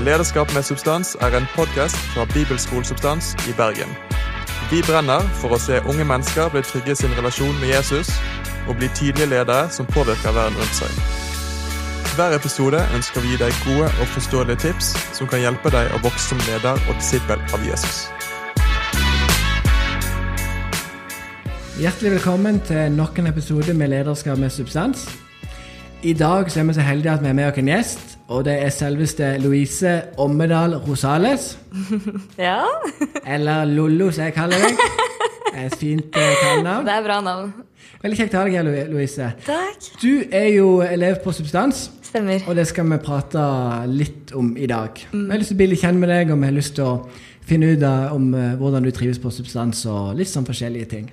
[0.00, 3.90] Lederskap med substans er en podkast fra Bibelskolesubstans i Bergen.
[4.70, 8.08] Vi brenner for å se unge mennesker bli trygge i sin relasjon med Jesus
[8.64, 10.94] og bli tydelige ledere som påvirker verden rundt seg.
[12.14, 14.88] Hver episode ønsker vi å gi deg gode og forståelige tips
[15.18, 18.06] som kan hjelpe deg å vokse som leder og disippel av Jesus.
[21.76, 25.04] Hjertelig velkommen til nok en episode med Lederskap med substans.
[26.00, 28.54] I dag er vi så heldige at vi er med oss en gjest, og det
[28.62, 29.90] er selveste Louise
[30.22, 31.56] Ommedal Rosales.
[32.38, 32.62] Ja,
[33.26, 34.78] Eller Lollo, som jeg kaller deg.
[35.64, 36.86] Et fint eh, kallenavn.
[36.86, 37.50] det er bra navn.
[38.00, 39.26] Veldig kjekt å ha deg her, Louise.
[39.44, 39.88] Takk.
[40.00, 42.46] Du er jo elev på Substans, Stemmer.
[42.48, 43.42] og det skal vi prate
[43.90, 45.02] litt om i dag.
[45.12, 46.86] Vi har lyst til å bli litt kjent med deg, og vi har lyst til
[46.86, 46.94] å
[47.50, 51.10] finne ut om eh, hvordan du trives på Substans, og litt sånn forskjellige ting.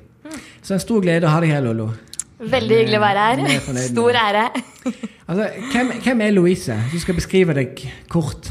[0.62, 1.90] Så en stor glede å ha deg her, Lollo.
[2.38, 3.84] Veldig hyggelig å være er her.
[3.90, 4.48] Stor ære.
[5.28, 6.76] Altså, hvem, hvem er Louise?
[6.88, 8.45] Du skal beskrive deg kort.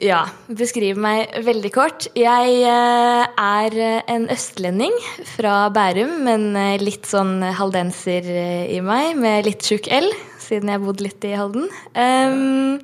[0.00, 2.06] Ja, beskriv meg veldig kort.
[2.16, 3.76] Jeg eh, er
[4.10, 4.96] en østlending
[5.28, 10.08] fra Bærum, men eh, litt sånn haldenser eh, i meg, med litt tjukk L,
[10.40, 11.68] siden jeg har bodd litt i Halden.
[11.92, 12.80] Um,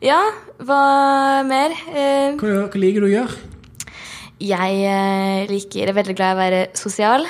[0.00, 0.18] ja,
[0.64, 0.80] hva
[1.44, 1.76] mer?
[1.92, 3.38] Uh, Hva, hva liker du å gjøre?
[4.40, 7.28] Jeg liker, er veldig glad i å være sosial,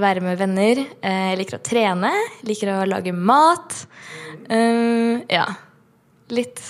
[0.00, 0.82] være med venner.
[1.00, 2.12] Eh, jeg liker å trene,
[2.48, 3.76] liker å lage mat.
[4.48, 5.46] Eh, ja.
[6.30, 6.62] Litt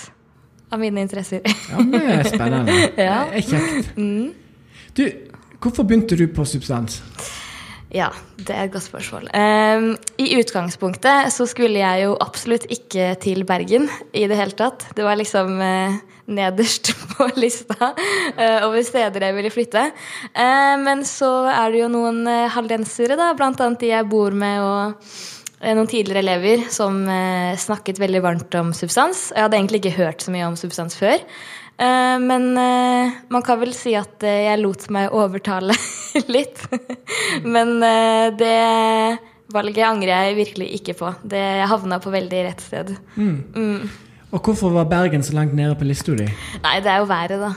[0.71, 1.43] av mine interesser.
[1.45, 2.79] Ja, det er spennende.
[3.07, 3.19] Ja.
[3.29, 3.93] Det er kjekt.
[4.97, 5.05] Du,
[5.63, 7.01] hvorfor begynte du på Substans?
[7.91, 8.07] Ja,
[8.39, 9.27] det er et godt spørsmål.
[9.35, 9.89] Um,
[10.21, 14.87] I utgangspunktet så skulle jeg jo absolutt ikke til Bergen i det hele tatt.
[14.95, 15.97] Det var liksom eh,
[16.33, 17.91] nederst på lista
[18.37, 19.85] eh, over steder jeg ville flytte.
[20.33, 24.35] Eh, men så er det jo noen eh, haldensere, da, blant annet de jeg bor
[24.35, 25.15] med, og
[25.61, 27.03] noen tidligere elever som
[27.61, 29.27] snakket veldig varmt om substans.
[29.29, 31.21] Jeg hadde egentlig ikke hørt så mye om substans før.
[31.77, 35.77] Men man kan vel si at jeg lot meg overtale
[36.33, 36.63] litt.
[37.45, 37.77] men
[38.41, 38.57] det
[39.53, 41.13] valget angrer jeg virkelig ikke på.
[41.21, 42.95] Det havna på veldig rett sted.
[43.13, 43.85] Mm.
[44.31, 46.25] Og hvorfor var Bergen så langt nede på lista di?
[46.63, 47.49] Nei, det er jo været, da.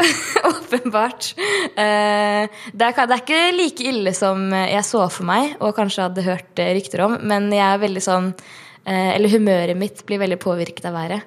[0.50, 1.32] Åpenbart.
[1.74, 6.06] Eh, det, er, det er ikke like ille som jeg så for meg, og kanskje
[6.06, 10.22] hadde hørt eh, rykter om, men jeg er veldig sånn eh, Eller humøret mitt blir
[10.22, 11.26] veldig påvirket av været.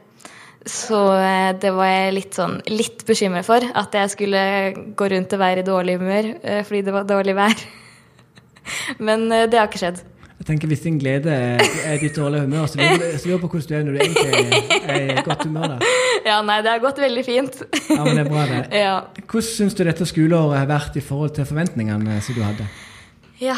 [0.64, 0.96] Så
[1.60, 3.60] det var jeg litt sånn litt bekymret for.
[3.76, 4.44] At jeg skulle
[4.96, 6.30] gå rundt og være i dårlig humør
[6.64, 7.66] fordi det var dårlig vær.
[9.10, 10.00] Men det har ikke skjedd.
[10.44, 11.62] Jeg tenker Hvis din glede er,
[12.02, 15.24] ditt dårlige humør, så lurer jeg på hvordan du er når du egentlig er i
[15.24, 15.76] godt humør.
[15.76, 15.92] da.
[16.28, 17.62] Ja, nei, det har gått veldig fint.
[17.88, 18.60] Ja, men det er bra det.
[18.76, 18.94] Ja.
[19.24, 22.68] Hvordan syns du dette skoleåret har vært i forhold til forventningene som du hadde?
[23.40, 23.58] ja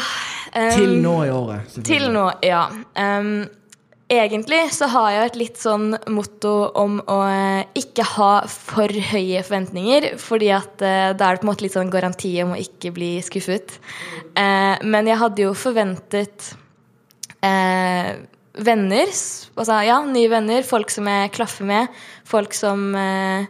[0.56, 1.78] Um, Til nå i året.
[1.84, 2.62] Til nå, ja.
[2.96, 3.48] Um,
[4.08, 9.42] egentlig så har jeg et litt sånn motto om å eh, ikke ha for høye
[9.44, 12.60] forventninger, fordi at uh, da er det på en måte litt sånn garanti om å
[12.62, 13.76] ikke bli skuffet.
[14.38, 16.54] Uh, men jeg hadde jo forventet
[17.44, 18.14] eh,
[18.56, 19.12] venner,
[19.56, 23.48] altså ja, nye venner, folk som jeg klaffer med, folk som eh,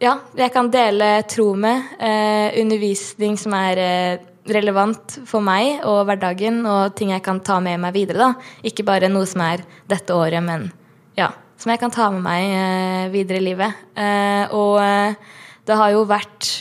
[0.00, 6.04] ja, jeg kan dele tro med, eh, undervisning som er eh, relevant for meg og
[6.08, 8.30] hverdagen, og ting jeg kan ta med meg videre.
[8.30, 8.52] da.
[8.64, 10.70] Ikke bare noe som er dette året, men
[11.18, 13.84] ja, som jeg kan ta med meg eh, videre i livet.
[13.98, 15.14] Eh, og eh,
[15.66, 16.52] det har jo vært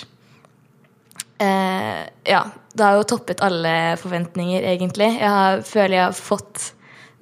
[1.40, 2.42] eh, Ja,
[2.78, 5.10] det har jo toppet alle forventninger, egentlig.
[5.20, 6.72] Jeg har, føler jeg har fått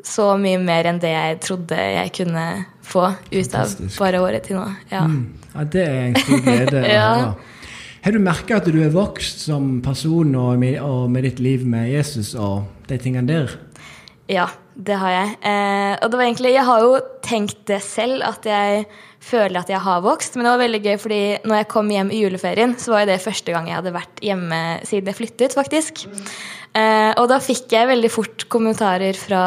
[0.06, 2.44] så mye mer enn det jeg trodde jeg kunne
[2.86, 4.66] få ut av bare året til nå.
[4.92, 5.06] Ja.
[5.10, 5.24] Mm.
[5.56, 7.08] Ja, Det er en stor glede å Ja.
[7.16, 7.52] høre.
[8.06, 11.64] Har du merka at du er vokst som person og med, og med ditt liv
[11.66, 13.56] med Jesus og de tingene der?
[14.30, 15.36] Ja, det har jeg.
[15.48, 18.84] Eh, og det var egentlig, jeg har jo tenkt det selv, at jeg
[19.24, 20.36] føler at jeg har vokst.
[20.36, 23.22] Men det var veldig gøy, fordi når jeg kom hjem i juleferien, så var det
[23.24, 26.06] første gang jeg hadde vært hjemme siden jeg flyttet, faktisk.
[26.76, 29.44] Eh, og da fikk jeg veldig fort kommentarer fra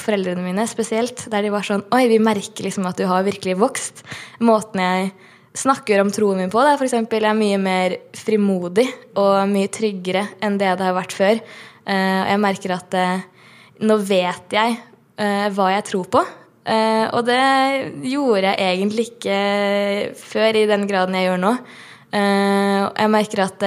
[0.00, 3.58] foreldrene mine spesielt, der de var sånn Oi, vi merker liksom at du har virkelig
[3.60, 4.00] vokst.
[4.40, 5.10] Måten jeg
[5.60, 8.86] snakker om troen min på, da, for eksempel, er mye mer frimodig
[9.18, 11.42] og mye tryggere enn det det har vært før.
[11.84, 13.28] Eh, og jeg merker at eh,
[13.80, 16.24] nå vet jeg uh, hva jeg tror på.
[16.60, 17.40] Uh, og det
[18.10, 19.38] gjorde jeg egentlig ikke
[20.20, 21.54] før i den graden jeg gjør nå.
[22.10, 23.66] Uh, jeg merker at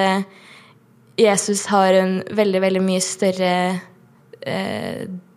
[1.19, 3.55] Jesus har en veldig, veldig mye større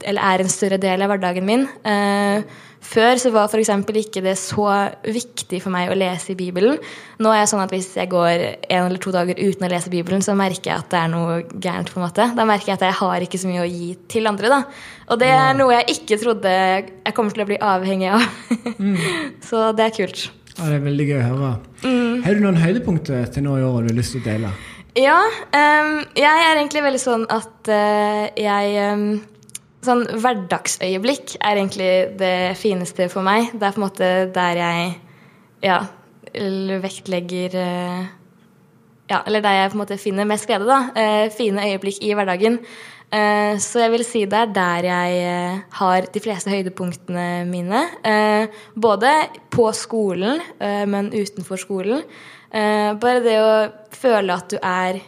[0.07, 1.67] Eller er en større del av hverdagen min.
[1.87, 2.45] Eh,
[2.87, 3.73] før så var f.eks.
[3.99, 4.69] ikke det så
[5.03, 6.79] viktig for meg å lese i Bibelen.
[7.19, 9.91] Nå er jeg sånn at hvis jeg går en eller to dager uten å lese
[9.91, 11.91] Bibelen, så merker jeg at det er noe gærent.
[11.91, 12.29] på en måte.
[12.39, 14.53] Da merker jeg at jeg har ikke så mye å gi til andre.
[14.53, 14.63] da.
[15.11, 18.25] Og det er noe jeg ikke trodde jeg kommer til å bli avhengig av.
[19.49, 20.29] så det er kult.
[20.57, 21.53] Ja, Det er veldig gøy å høre.
[22.25, 24.55] Har du noen høydepunkter til nå i år du har lyst til å dele?
[24.97, 25.19] Ja,
[25.57, 29.05] Um, jeg er egentlig veldig sånn at uh, jeg ehm,
[29.87, 33.53] Sånn hverdagsøyeblikk er egentlig det fineste for meg.
[33.55, 34.89] Det er på en måte der jeg
[35.63, 35.81] ja,
[36.83, 38.05] vektlegger eh,
[39.07, 40.91] Ja, eller der jeg på en måte finner mest glede, da.
[40.99, 42.59] Eh, fine øyeblikk i hverdagen.
[43.15, 47.85] Eh, så jeg vil si det er der jeg har de fleste høydepunktene mine.
[48.75, 49.13] Både
[49.55, 52.03] på skolen, men utenfor skolen.
[52.51, 53.55] Bare det å
[53.95, 54.99] føle at du er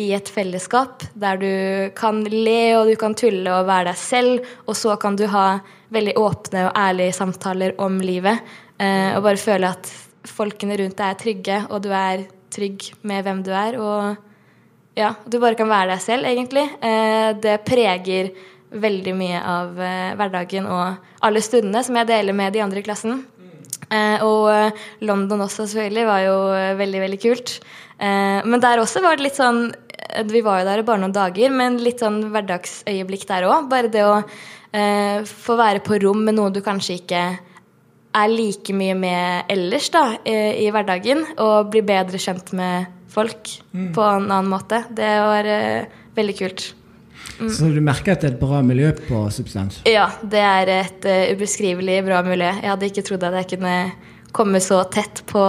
[0.00, 1.52] i et fellesskap der du
[1.98, 5.60] kan le og du kan tulle og være deg selv, og så kan du ha
[5.92, 8.40] veldig åpne og ærlige samtaler om livet.
[8.80, 9.90] Eh, og bare føle at
[10.28, 13.76] folkene rundt deg er trygge, og du er trygg med hvem du er.
[13.80, 16.66] Og ja, du bare kan være deg selv, egentlig.
[16.80, 18.32] Eh, det preger
[18.70, 22.86] veldig mye av eh, hverdagen og alle stundene som jeg deler med de andre i
[22.86, 23.24] klassen.
[23.90, 26.36] Eh, og London også, selvfølgelig, var jo
[26.78, 27.58] veldig, veldig kult.
[28.00, 29.66] Eh, men der også var det litt sånn
[30.30, 33.68] Vi var jo der bare noen dager, men litt sånn hverdagsøyeblikk der òg.
[33.70, 37.22] Bare det å eh, få være på rom med noe du kanskje ikke
[38.10, 43.56] er like mye med ellers da, i, i hverdagen, og bli bedre kjent med folk
[43.70, 44.84] på en annen måte.
[44.94, 46.70] Det var eh, veldig kult.
[47.40, 49.80] Så du merker at det er et bra miljø på Substans?
[49.88, 52.50] Ja, det er et uh, ubeskrivelig bra miljø.
[52.58, 53.76] Jeg hadde ikke trodd at jeg kunne
[54.36, 55.40] komme så tett på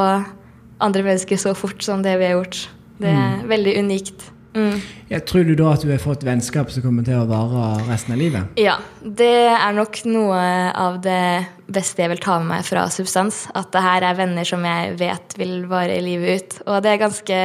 [0.81, 2.63] andre mennesker så fort som det vi har gjort.
[3.01, 4.27] Det er veldig unikt.
[4.51, 4.81] Mm.
[5.07, 8.15] Jeg tror du da at du har fått vennskap som kommer til å vare resten
[8.15, 8.59] av livet?
[8.59, 10.41] Ja, det er nok noe
[10.75, 13.45] av det beste jeg vil ta med meg fra Substans.
[13.55, 16.57] At det her er venner som jeg vet vil vare livet ut.
[16.67, 17.39] Og det er ganske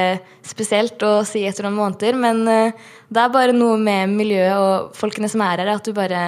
[0.47, 4.95] spesielt å si etter noen måneder, men eh, det er bare noe med miljøet og
[4.97, 6.27] folkene som er her, at du bare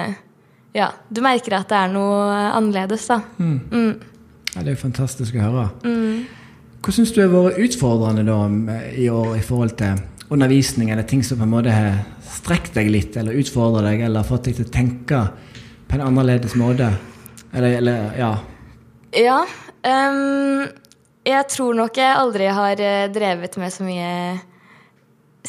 [0.72, 3.20] Ja, du merker at det er noe annerledes, da.
[3.42, 3.98] Mm.
[4.54, 5.64] Ja, det er jo fantastisk å høre.
[6.80, 8.38] Hva syns du har vært utfordrende da
[8.96, 9.98] i år i forhold til
[10.30, 14.26] undervisning, eller ting som på en måte har strekt deg litt, eller utfordra deg, eller
[14.26, 15.22] fått deg til å tenke
[15.90, 16.92] på en annerledes måte?
[17.50, 18.30] Eller, eller ja.
[19.16, 19.40] Ja.
[19.82, 20.68] Um,
[21.26, 24.12] jeg tror nok jeg aldri har eh, drevet med så mye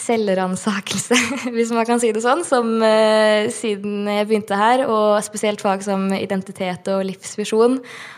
[0.02, 1.18] selvransakelse,
[1.56, 4.86] hvis man kan si det sånn, som uh, siden jeg begynte her.
[4.88, 7.78] Og spesielt fag som identitet og livsvisjon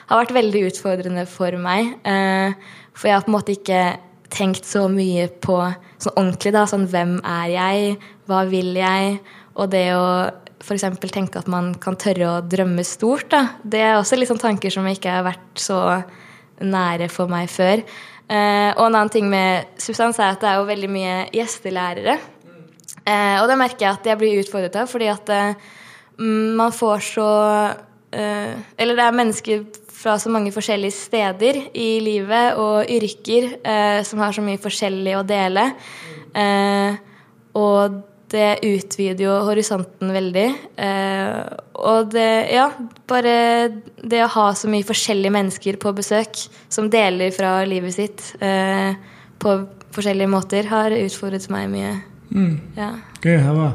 [0.10, 1.96] har vært veldig utfordrende for meg.
[2.08, 2.56] Uh,
[2.94, 3.84] for jeg har på en måte ikke
[4.34, 5.58] tenkt så mye på
[6.02, 6.66] sånn ordentlig, da.
[6.70, 7.98] Sånn hvem er jeg?
[8.30, 9.20] Hva vil jeg?
[9.54, 10.08] Og det å
[10.64, 10.86] f.eks.
[11.12, 13.44] tenke at man kan tørre å drømme stort, da.
[13.64, 15.80] Det er også litt sånn tanker som ikke har vært så
[16.64, 17.84] nære for meg før.
[18.24, 22.18] Eh, og en annen ting med substans er at det er jo veldig mye gjestelærere.
[23.04, 25.72] Eh, og det merker jeg at jeg blir utfordret av, fordi at eh,
[26.24, 27.30] man får så
[28.14, 29.66] eh, Eller det er mennesker
[30.04, 35.16] fra så mange forskjellige steder i livet og yrker eh, som har så mye forskjellig
[35.16, 35.70] å dele.
[36.36, 36.98] Eh,
[37.56, 38.02] og
[38.34, 40.48] det utvider jo horisonten veldig.
[40.88, 41.40] Eh,
[41.86, 42.68] og det Ja,
[43.08, 43.36] bare
[44.02, 48.98] det å ha så mye forskjellige mennesker på besøk som deler fra livet sitt eh,
[49.40, 49.58] på
[49.94, 51.98] forskjellige måter, har utfordret meg mye.
[52.80, 52.96] Ja.
[53.22, 53.74] Gøy å høre.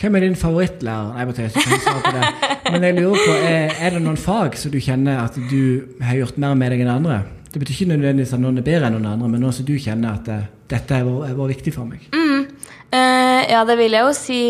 [0.00, 1.14] Hvem er din favorittlærer?
[1.14, 2.52] Nei, kan ikke svare på det.
[2.72, 6.18] Men jeg lurer på, er, er det noen fag som du kjenner at du har
[6.18, 7.22] gjort mer med deg enn andre?
[7.52, 9.76] Det betyr ikke nødvendigvis at noen er bedre enn noen andre, men noe som du
[9.78, 10.40] kjenner at det,
[10.72, 12.08] dette var, vært viktig for meg.
[12.10, 14.40] Eh, ja, det vil jeg jo si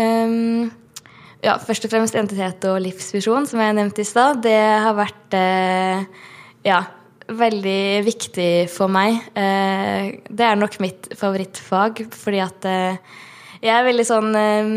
[0.00, 0.70] Um,
[1.42, 4.44] Ja, først og fremst identitet og livsvisjon, som jeg nevnte i stad.
[4.44, 6.04] Det har vært uh,
[6.62, 6.76] ja,
[7.26, 9.18] veldig viktig for meg.
[9.34, 13.18] Uh, det er nok mitt favorittfag, fordi at eh,
[13.62, 14.74] jeg er veldig sånn eh,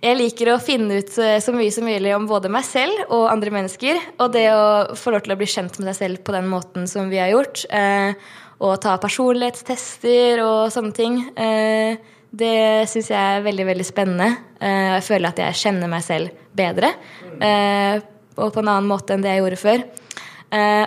[0.00, 3.28] jeg liker å finne ut eh, så mye som mulig om både meg selv og
[3.30, 4.00] andre mennesker.
[4.22, 6.88] Og det å få lov til å bli kjent med seg selv på den måten
[6.90, 7.64] som vi har gjort.
[7.68, 8.14] Eh,
[8.64, 11.20] og ta personlighetstester og sånne ting.
[11.38, 11.98] Eh,
[12.38, 14.28] det syns jeg er veldig veldig spennende.
[14.60, 16.90] Jeg føler at jeg kjenner meg selv bedre.
[18.36, 19.84] Og på en annen måte enn det jeg gjorde før.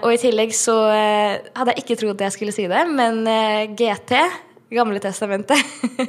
[0.03, 3.23] Og i tillegg så hadde jeg ikke trodd jeg skulle si det, men
[3.73, 4.13] GT
[4.71, 5.59] Gamle testamentet.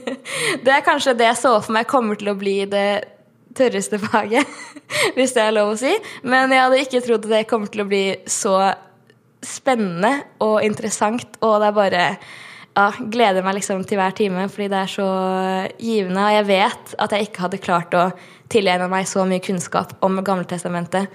[0.64, 3.02] det er kanskje det jeg så for meg kommer til å bli det
[3.58, 4.48] tørreste faget,
[5.16, 5.92] hvis det er lov å si.
[6.22, 8.56] Men jeg hadde ikke trodd at det kommer til å bli så
[9.42, 10.14] spennende
[10.44, 12.04] og interessant, og det er bare
[12.72, 15.08] ja, gleder meg liksom til hver time, fordi det er så
[15.82, 16.22] givende.
[16.22, 18.06] Og jeg vet at jeg ikke hadde klart å
[18.52, 21.10] tilegne meg så mye kunnskap om Gamletestamentet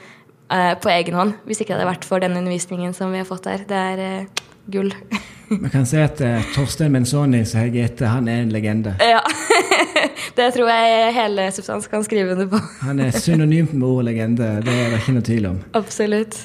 [0.52, 3.30] eh, på egen hånd hvis ikke det hadde vært for den undervisningen som vi har
[3.30, 3.66] fått her.
[3.70, 4.94] Det er eh, gull.
[5.50, 8.98] Vi kan si at uh, Torstein Menzoni, som jeg heter, han er en legende.
[9.00, 9.24] ja.
[10.38, 12.60] det tror jeg hele Substans kan skrive under på.
[12.88, 15.58] Han er synonymt med ordet legende, det er det ikke noe tvil om.
[15.78, 16.40] Absolutt.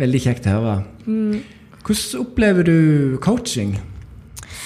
[0.00, 0.74] Veldig kjekt å høre.
[1.04, 3.76] Hvordan opplever du coaching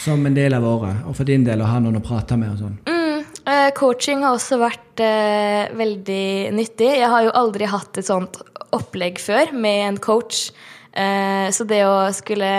[0.05, 2.55] som en del av året, og for din del å ha noen å prate med
[2.55, 2.79] og sånn?
[2.89, 6.91] Mm, eh, coaching har også vært eh, veldig nyttig.
[7.01, 8.41] Jeg har jo aldri hatt et sånt
[8.75, 10.49] opplegg før med en coach.
[10.95, 12.53] Eh, så det å skulle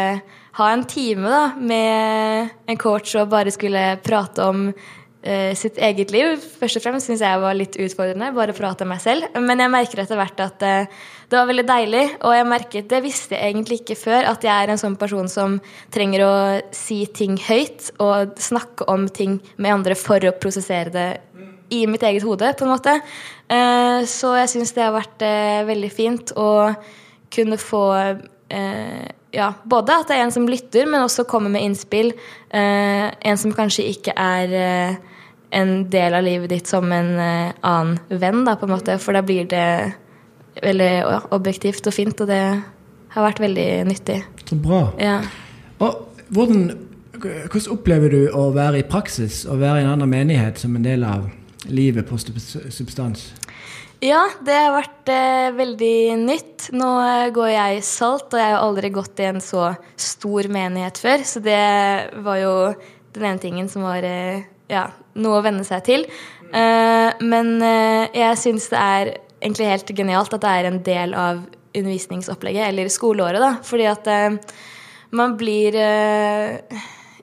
[0.56, 6.12] ha en time da, med en coach og bare skulle prate om eh, sitt eget
[6.12, 8.34] liv, først og fremst syns jeg var litt utfordrende.
[8.36, 9.30] Bare prate om meg selv.
[9.40, 10.98] Men jeg merker etter hvert at eh,
[11.32, 12.04] det var veldig deilig.
[12.28, 15.32] Og jeg merket, det visste jeg egentlig ikke før, at jeg er en sånn person
[15.32, 15.56] som
[15.96, 16.36] trenger å
[16.76, 21.10] si ting høyt og snakke om ting med andre for å prosessere det
[21.74, 22.92] i mitt eget hode, på en måte.
[24.06, 25.24] Så jeg syns det har vært
[25.66, 26.46] veldig fint å
[27.36, 27.84] kunne få
[28.50, 32.14] eh, ja, både at det er en som lytter, men også kommer med innspill.
[32.50, 34.96] Eh, en som kanskje ikke er eh,
[35.56, 38.98] en del av livet ditt som en eh, annen venn, da, på en måte.
[39.02, 39.68] For da blir det
[40.64, 42.42] veldig ja, objektivt og fint, og det
[43.16, 44.22] har vært veldig nyttig.
[44.46, 44.86] Så bra.
[45.02, 45.20] Ja.
[45.84, 46.70] Og hvordan,
[47.20, 50.86] hvordan opplever du å være i praksis, å være i en annen menighet som en
[50.86, 51.28] del av
[51.68, 53.34] livet på Substans?
[54.06, 56.68] Ja, det har vært eh, veldig nytt.
[56.78, 60.50] Nå eh, går jeg i Salt, og jeg har aldri gått i en så stor
[60.52, 61.24] menighet før.
[61.26, 61.62] Så det
[62.28, 62.52] var jo
[63.16, 64.84] den ene tingen som var eh, ja,
[65.18, 66.06] noe å venne seg til.
[66.52, 71.18] Eh, men eh, jeg syns det er egentlig helt genialt at det er en del
[71.18, 71.42] av
[71.76, 73.56] undervisningsopplegget, eller skoleåret, da.
[73.66, 74.60] Fordi at eh,
[75.18, 75.80] man blir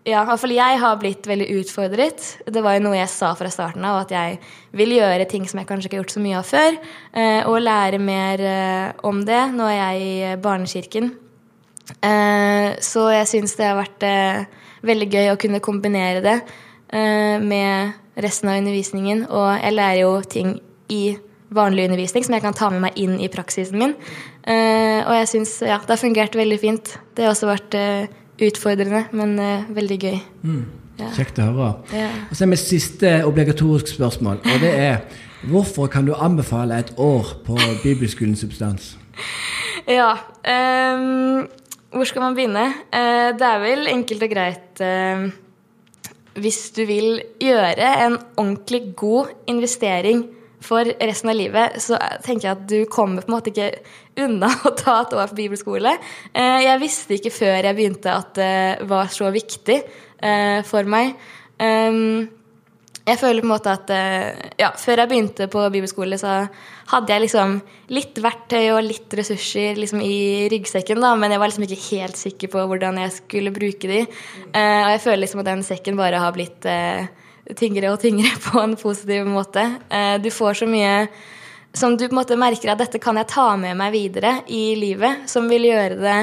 [0.04, 2.24] ja, i hvert fall jeg har blitt veldig utfordret.
[2.50, 4.38] Det var jo noe jeg sa fra starten av, at jeg
[4.74, 6.78] vil gjøre ting som jeg kanskje ikke har gjort så mye av før.
[7.14, 9.42] eh, Og lære mer eh, om det.
[9.54, 11.12] Nå er jeg i barnekirken.
[12.02, 14.06] Eh, Så jeg syns det har vært
[14.82, 16.40] veldig gøy å kunne kombinere det
[16.92, 19.26] med resten av undervisningen.
[19.30, 20.56] Og jeg lærer jo ting
[20.90, 21.16] i
[21.52, 23.94] vanlig undervisning som jeg kan ta med meg inn i praksisen min.
[25.06, 26.98] Og jeg syns ja, det har fungert veldig fint.
[27.14, 27.78] Det har også vært
[28.40, 30.16] utfordrende, men uh, veldig gøy.
[31.00, 31.10] Ja.
[31.16, 31.68] Kjekt å høre.
[31.96, 32.08] Ja.
[32.28, 35.00] Og så er mitt siste obligatorisk spørsmål, og det er
[35.48, 38.94] hvorfor kan du anbefale et år på Bibelskolen Substans?
[39.82, 40.12] Ja.
[40.46, 41.48] um,
[41.90, 42.68] hvor skal man begynne?
[42.94, 45.24] Uh, det er vel enkelt og greit uh,
[46.38, 50.22] Hvis du vil gjøre en ordentlig god investering
[50.64, 53.70] for resten av livet, så tenker jeg at du kommer på en måte ikke
[54.22, 55.96] unna å ta et år på bibelskole.
[56.32, 61.16] Eh, jeg visste ikke før jeg begynte at det var så viktig eh, for meg.
[61.62, 62.28] Ehm,
[63.02, 66.44] jeg føler på en måte at eh, ja, Før jeg begynte på bibelskole, så
[66.92, 67.56] hadde jeg liksom
[67.90, 72.20] litt verktøy og litt ressurser liksom i ryggsekken, da, men jeg var liksom ikke helt
[72.20, 74.04] sikker på hvordan jeg skulle bruke de.
[74.52, 76.68] Og jeg føler liksom at den sekken bare har blitt
[77.58, 79.64] tyngre og tyngre på en positiv måte.
[79.90, 81.06] Eh, du får så mye
[81.72, 84.74] som du på en måte merker at dette kan jeg ta med meg videre i
[84.76, 86.18] livet, som vil gjøre det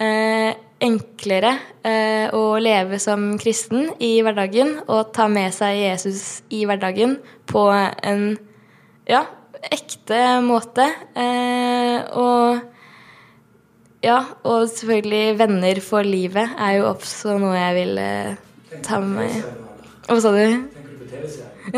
[0.00, 1.50] eh, enklere
[1.84, 7.18] eh, å leve som kristen i hverdagen og ta med seg Jesus i hverdagen
[7.50, 8.30] på en
[9.10, 9.24] ja,
[9.68, 10.86] ekte måte.
[12.14, 12.60] Og
[14.06, 18.04] ja, og selvfølgelig venner for livet er jo også noe jeg vil
[18.86, 19.67] ta med meg.
[20.08, 20.40] Hva sa du?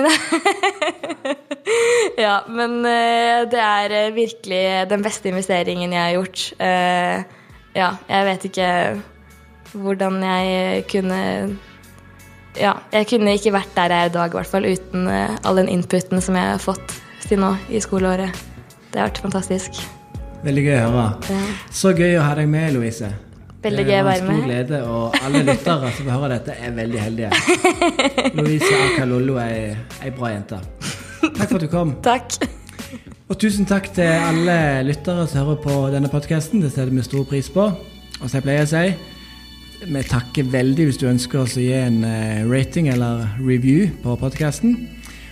[2.25, 4.61] ja, men eh, det er eh, virkelig
[4.91, 6.43] den beste investeringen jeg har gjort.
[6.63, 7.25] Eh,
[7.75, 8.69] ja, jeg vet ikke
[9.71, 11.19] hvordan jeg kunne
[12.59, 15.61] Ja, jeg kunne ikke vært der jeg er i dag, i hvert fall, uten all
[15.61, 16.97] den inputen som jeg har fått
[17.27, 18.35] til nå i skoleåret.
[18.91, 19.79] Det har vært fantastisk.
[20.43, 21.09] Veldig gøy å høre.
[21.31, 21.43] Ja.
[21.71, 23.13] Så gøy å ha deg med, Louise.
[23.61, 26.73] Veldig gøy å være Det en stor glede, og alle lyttere som hører dette, er
[26.79, 27.31] veldig heldige.
[28.39, 30.61] Louise Akalollo er ei bra jente.
[31.21, 31.95] Takk for at du kom.
[32.05, 32.39] Takk.
[33.31, 34.57] Og tusen takk til alle
[34.89, 36.65] lyttere som hører på denne podkasten.
[36.65, 37.69] Det setter vi stor pris på.
[38.21, 38.87] Og som jeg pleier å si,
[39.87, 44.17] vi takker veldig hvis du ønsker oss å gi en eh, rating eller review på
[44.21, 44.75] podkasten.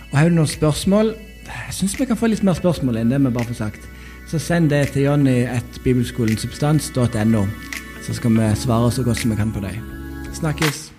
[0.09, 1.11] Og har du noen spørsmål
[1.49, 3.85] Jeg syns vi kan få litt mer spørsmål enn det vi bare får sagt.
[4.29, 7.45] Så send det til johnny at bibelskolensubstans.no,
[8.01, 9.83] så skal vi svare så godt som vi kan på dem.
[10.33, 10.98] Snakkes.